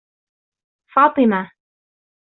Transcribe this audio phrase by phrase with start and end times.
[0.93, 1.51] فاطمة